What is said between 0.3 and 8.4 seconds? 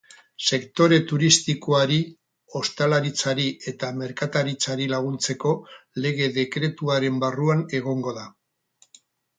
Sektore turistikoari, ostalaritzari eta merkataritzari laguntzeko lege-dekretuaren barruan egongo da.